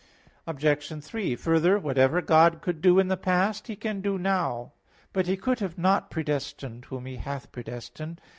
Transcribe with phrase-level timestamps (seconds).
[0.47, 1.03] Obj.
[1.03, 4.71] 3: Further, whatever God could do in the past, He can do now.
[5.13, 8.19] But He could have not predestined whom He hath predestined.